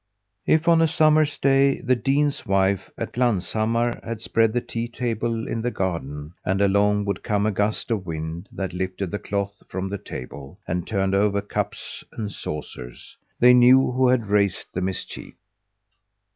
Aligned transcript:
If, 0.47 0.67
on 0.67 0.81
a 0.81 0.87
summer's 0.87 1.37
day, 1.37 1.79
the 1.79 1.95
dean's 1.95 2.43
wife 2.47 2.89
at 2.97 3.13
Glanshammar 3.13 4.03
had 4.03 4.19
spread 4.19 4.51
the 4.51 4.59
tea 4.59 4.87
table 4.87 5.47
in 5.47 5.61
the 5.61 5.69
garden 5.69 6.33
and 6.43 6.59
along 6.59 7.05
would 7.05 7.21
come 7.21 7.45
a 7.45 7.51
gust 7.51 7.91
of 7.91 8.03
wind 8.07 8.49
that 8.51 8.73
lifted 8.73 9.11
the 9.11 9.19
cloth 9.19 9.61
from 9.69 9.89
the 9.89 9.99
table 9.99 10.57
and 10.67 10.87
turned 10.87 11.13
over 11.13 11.39
cups 11.39 12.03
and 12.13 12.31
saucers, 12.31 13.15
they 13.39 13.53
knew 13.53 13.91
who 13.91 14.07
had 14.07 14.25
raised 14.25 14.73
the 14.73 14.81
mischief! 14.81 15.35